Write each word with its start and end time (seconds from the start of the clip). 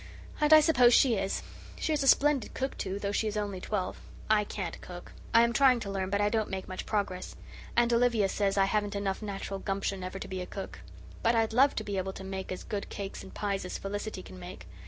"And 0.39 0.51
I 0.51 0.61
suppose 0.61 0.95
she 0.95 1.13
is. 1.13 1.43
She 1.79 1.93
is 1.93 2.01
a 2.01 2.07
splendid 2.07 2.55
cook, 2.55 2.75
too, 2.75 2.97
though 2.97 3.11
she 3.11 3.27
is 3.27 3.37
only 3.37 3.61
twelve. 3.61 4.01
I 4.31 4.43
can't 4.43 4.81
cook. 4.81 5.11
I 5.31 5.43
am 5.43 5.53
trying 5.53 5.79
to 5.81 5.91
learn, 5.91 6.09
but 6.09 6.19
I 6.19 6.27
don't 6.27 6.49
make 6.49 6.67
much 6.67 6.87
progress. 6.87 7.35
Aunt 7.77 7.93
Olivia 7.93 8.27
says 8.27 8.57
I 8.57 8.65
haven't 8.65 8.95
enough 8.95 9.21
natural 9.21 9.59
gumption 9.59 10.03
ever 10.03 10.17
to 10.17 10.27
be 10.27 10.41
a 10.41 10.47
cook; 10.47 10.79
but 11.21 11.35
I'd 11.35 11.53
love 11.53 11.75
to 11.75 11.83
be 11.83 11.99
able 11.99 12.13
to 12.13 12.23
make 12.23 12.51
as 12.51 12.63
good 12.63 12.89
cakes 12.89 13.21
and 13.21 13.31
pies 13.31 13.63
as 13.63 13.77
Felicity 13.77 14.23
can 14.23 14.39
make. 14.39 14.65